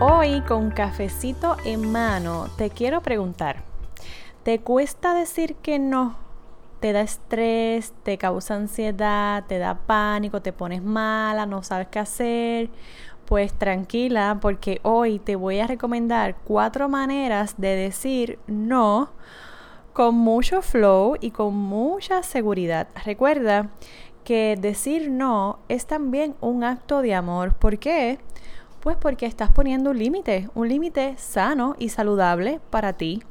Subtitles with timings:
[0.00, 3.62] Hoy con cafecito en mano te quiero preguntar,
[4.42, 6.16] ¿te cuesta decir que no?
[6.80, 12.00] ¿Te da estrés, te causa ansiedad, te da pánico, te pones mala, no sabes qué
[12.00, 12.70] hacer?
[13.24, 19.10] Pues tranquila porque hoy te voy a recomendar cuatro maneras de decir no
[19.92, 22.88] con mucho flow y con mucha seguridad.
[23.04, 23.70] Recuerda
[24.24, 27.54] que decir no es también un acto de amor.
[27.54, 28.18] ¿Por qué?
[28.84, 33.22] Pues porque estás poniendo un límite, un límite sano y saludable para ti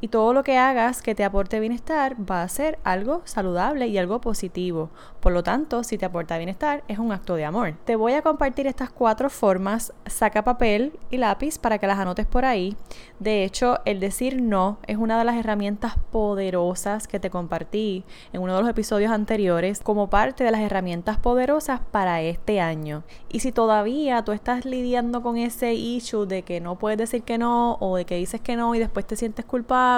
[0.00, 3.98] y todo lo que hagas que te aporte bienestar va a ser algo saludable y
[3.98, 4.90] algo positivo.
[5.20, 7.74] Por lo tanto, si te aporta bienestar, es un acto de amor.
[7.84, 9.92] Te voy a compartir estas cuatro formas.
[10.06, 12.76] Saca papel y lápiz para que las anotes por ahí.
[13.18, 18.40] De hecho, el decir no es una de las herramientas poderosas que te compartí en
[18.40, 23.02] uno de los episodios anteriores como parte de las herramientas poderosas para este año.
[23.28, 27.36] Y si todavía tú estás lidiando con ese issue de que no puedes decir que
[27.36, 29.89] no o de que dices que no y después te sientes culpable,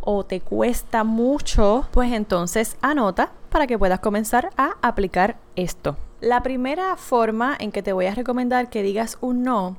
[0.00, 5.96] o te cuesta mucho, pues entonces anota para que puedas comenzar a aplicar esto.
[6.20, 9.76] La primera forma en que te voy a recomendar que digas un no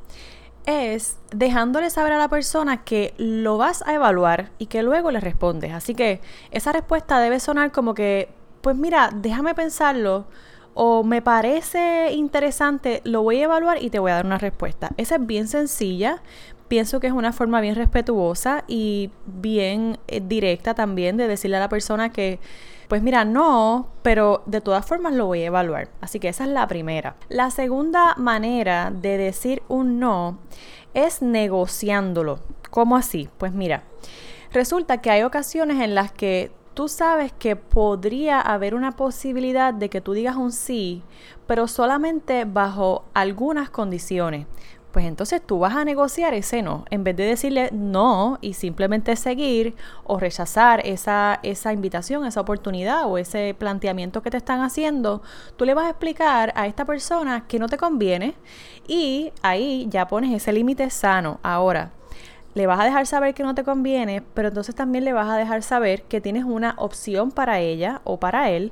[0.66, 5.20] es dejándole saber a la persona que lo vas a evaluar y que luego le
[5.20, 5.74] respondes.
[5.74, 8.30] Así que esa respuesta debe sonar como que,
[8.62, 10.26] pues mira, déjame pensarlo
[10.74, 14.90] o me parece interesante, lo voy a evaluar y te voy a dar una respuesta.
[14.98, 16.22] Esa es bien sencilla,
[16.68, 21.62] pienso que es una forma bien respetuosa y bien eh, directa también de decirle a
[21.62, 22.40] la persona que,
[22.88, 25.90] pues mira, no, pero de todas formas lo voy a evaluar.
[26.02, 27.16] Así que esa es la primera.
[27.30, 30.40] La segunda manera de decir un no
[30.94, 32.40] es negociándolo.
[32.70, 33.30] ¿Cómo así?
[33.38, 33.84] Pues mira,
[34.52, 39.90] resulta que hay ocasiones en las que tú sabes que podría haber una posibilidad de
[39.90, 41.04] que tú digas un sí,
[41.48, 44.46] pero solamente bajo algunas condiciones
[44.96, 46.86] pues entonces tú vas a negociar ese no.
[46.90, 49.76] En vez de decirle no y simplemente seguir
[50.06, 55.22] o rechazar esa, esa invitación, esa oportunidad o ese planteamiento que te están haciendo,
[55.58, 58.36] tú le vas a explicar a esta persona que no te conviene
[58.88, 61.42] y ahí ya pones ese límite sano.
[61.44, 61.92] Ahora,
[62.54, 65.36] le vas a dejar saber que no te conviene, pero entonces también le vas a
[65.36, 68.72] dejar saber que tienes una opción para ella o para él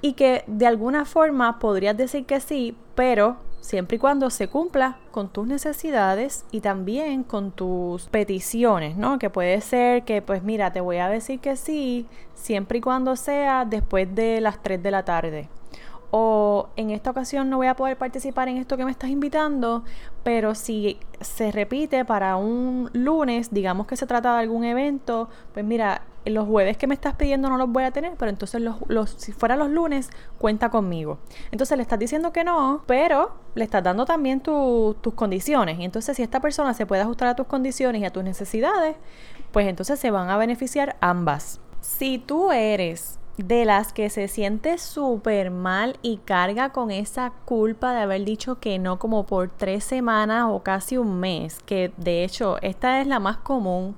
[0.00, 4.98] y que de alguna forma podrías decir que sí, pero siempre y cuando se cumpla
[5.10, 9.18] con tus necesidades y también con tus peticiones, ¿no?
[9.18, 13.16] Que puede ser que, pues mira, te voy a decir que sí, siempre y cuando
[13.16, 15.48] sea después de las 3 de la tarde.
[16.10, 19.84] O en esta ocasión no voy a poder participar en esto que me estás invitando,
[20.22, 25.66] pero si se repite para un lunes, digamos que se trata de algún evento, pues
[25.66, 29.10] mira, los jueves que me estás pidiendo no los voy a tener, pero entonces los,
[29.10, 31.18] si fuera los lunes, cuenta conmigo.
[31.50, 35.78] Entonces le estás diciendo que no, pero le estás dando también tus condiciones.
[35.78, 38.96] Y entonces si esta persona se puede ajustar a tus condiciones y a tus necesidades,
[39.52, 41.60] pues entonces se van a beneficiar ambas.
[41.80, 47.94] Si tú eres de las que se siente súper mal y carga con esa culpa
[47.94, 52.24] de haber dicho que no como por tres semanas o casi un mes, que de
[52.24, 53.96] hecho esta es la más común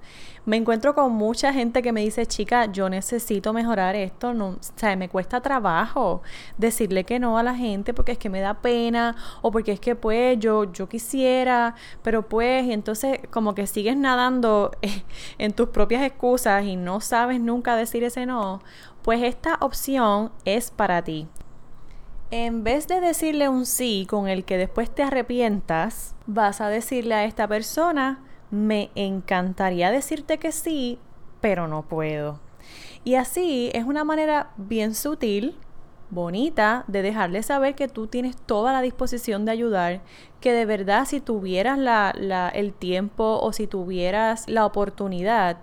[0.50, 4.58] me encuentro con mucha gente que me dice, chica, yo necesito mejorar esto, no, o
[4.74, 6.22] sea, me cuesta trabajo
[6.58, 9.78] decirle que no a la gente porque es que me da pena o porque es
[9.78, 14.72] que pues yo, yo quisiera, pero pues, y entonces como que sigues nadando
[15.38, 18.60] en tus propias excusas y no sabes nunca decir ese no,
[19.02, 21.28] pues esta opción es para ti.
[22.32, 27.14] En vez de decirle un sí con el que después te arrepientas, vas a decirle
[27.14, 30.98] a esta persona, me encantaría decirte que sí,
[31.40, 32.40] pero no puedo.
[33.04, 35.56] Y así es una manera bien sutil,
[36.10, 40.00] bonita, de dejarle saber que tú tienes toda la disposición de ayudar,
[40.40, 41.78] que de verdad si tuvieras
[42.54, 45.58] el tiempo o si tuvieras la oportunidad,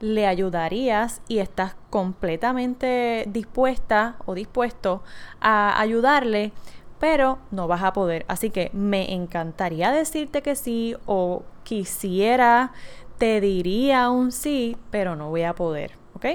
[0.00, 5.02] le ayudarías y estás completamente dispuesta o dispuesto
[5.40, 6.52] a ayudarle,
[6.98, 8.24] pero no vas a poder.
[8.26, 12.72] Así que me encantaría decirte que sí o quisiera,
[13.18, 16.26] te diría un sí, pero no voy a poder, ¿ok?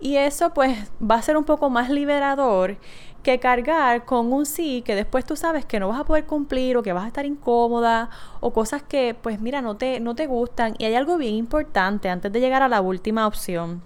[0.00, 2.76] Y eso pues va a ser un poco más liberador
[3.22, 6.76] que cargar con un sí que después tú sabes que no vas a poder cumplir
[6.76, 8.08] o que vas a estar incómoda
[8.40, 10.74] o cosas que pues mira no te, no te gustan.
[10.78, 13.82] Y hay algo bien importante antes de llegar a la última opción.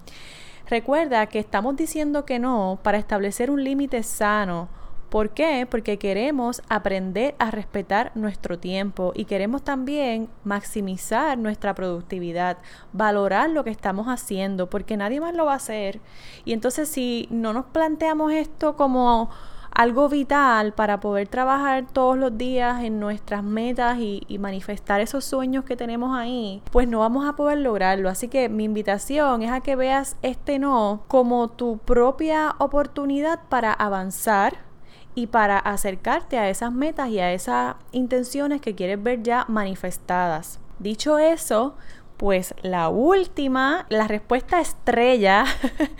[0.69, 4.69] Recuerda que estamos diciendo que no para establecer un límite sano
[5.11, 5.67] ¿Por qué?
[5.69, 12.59] Porque queremos aprender a respetar nuestro tiempo y queremos también maximizar nuestra productividad,
[12.93, 15.99] valorar lo que estamos haciendo, porque nadie más lo va a hacer.
[16.45, 19.29] Y entonces si no nos planteamos esto como
[19.69, 25.65] algo vital para poder trabajar todos los días en nuestras metas y, manifestar esos sueños
[25.65, 28.07] que tenemos ahí, pues no vamos a poder lograrlo.
[28.07, 33.73] Así que mi invitación es a que veas este no como tu propia oportunidad para
[33.73, 34.70] avanzar
[35.15, 40.59] y para acercarte a esas metas y a esas intenciones que quieres ver ya manifestadas.
[40.79, 41.75] Dicho eso,
[42.17, 45.45] pues la última, la respuesta estrella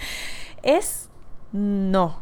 [0.63, 1.10] es
[1.52, 2.19] no.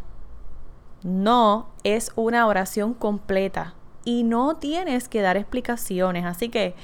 [1.03, 6.25] No es una oración completa y no tienes que dar explicaciones.
[6.25, 6.75] Así que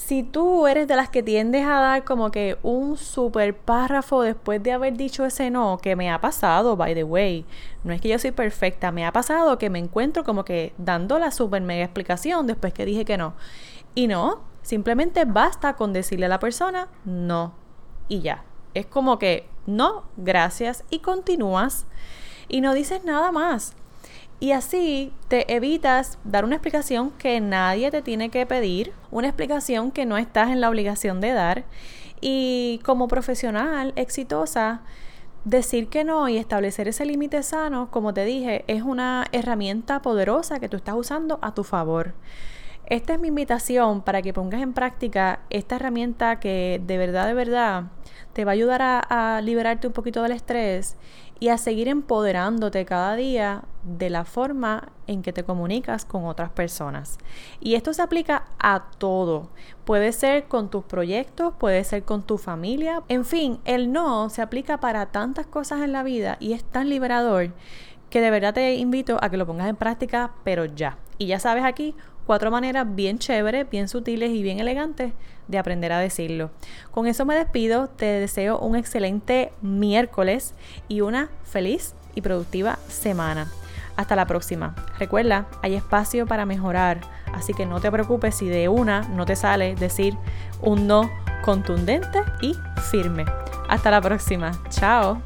[0.00, 4.62] si tú eres de las que tiendes a dar como que un super párrafo después
[4.62, 7.44] de haber dicho ese no, que me ha pasado, by the way,
[7.84, 11.18] no es que yo soy perfecta, me ha pasado que me encuentro como que dando
[11.18, 13.34] la super mega explicación después que dije que no.
[13.94, 17.52] Y no, simplemente basta con decirle a la persona no
[18.08, 18.42] y ya.
[18.72, 21.84] Es como que no, gracias y continúas
[22.48, 23.76] y no dices nada más.
[24.40, 29.90] Y así te evitas dar una explicación que nadie te tiene que pedir, una explicación
[29.90, 31.64] que no estás en la obligación de dar.
[32.22, 34.80] Y como profesional exitosa,
[35.44, 40.58] decir que no y establecer ese límite sano, como te dije, es una herramienta poderosa
[40.58, 42.14] que tú estás usando a tu favor.
[42.90, 47.34] Esta es mi invitación para que pongas en práctica esta herramienta que de verdad, de
[47.34, 47.84] verdad,
[48.32, 50.96] te va a ayudar a, a liberarte un poquito del estrés
[51.38, 56.50] y a seguir empoderándote cada día de la forma en que te comunicas con otras
[56.50, 57.18] personas.
[57.60, 59.50] Y esto se aplica a todo.
[59.84, 63.04] Puede ser con tus proyectos, puede ser con tu familia.
[63.06, 66.90] En fin, el no se aplica para tantas cosas en la vida y es tan
[66.90, 67.52] liberador
[68.10, 70.98] que de verdad te invito a que lo pongas en práctica, pero ya.
[71.16, 71.94] Y ya sabes aquí
[72.30, 75.14] cuatro maneras bien chéveres, bien sutiles y bien elegantes
[75.48, 76.52] de aprender a decirlo.
[76.92, 80.54] Con eso me despido, te deseo un excelente miércoles
[80.86, 83.50] y una feliz y productiva semana.
[83.96, 84.76] Hasta la próxima.
[84.96, 87.00] Recuerda, hay espacio para mejorar,
[87.34, 90.14] así que no te preocupes si de una no te sale decir
[90.62, 91.10] un no
[91.42, 92.54] contundente y
[92.92, 93.24] firme.
[93.68, 94.52] Hasta la próxima.
[94.68, 95.20] Chao.